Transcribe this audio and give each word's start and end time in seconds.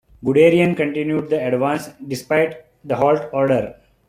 Guderian 0.25 0.75
continued 0.75 1.29
the 1.29 1.39
advance, 1.45 1.89
despite 2.07 2.65
the 2.83 2.95
halt 2.95 3.29
order. 3.33 3.75